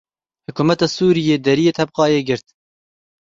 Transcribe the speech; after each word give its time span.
Hikûmeta 0.47 0.87
Sûriyê 0.95 1.35
deriyê 1.45 1.71
Tebqayê 1.77 2.21
girt. 2.27 2.47